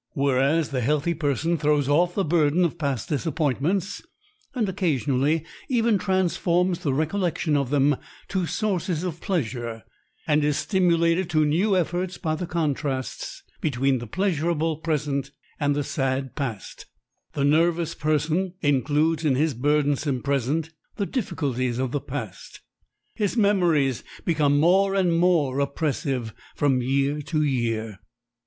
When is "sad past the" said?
15.83-17.45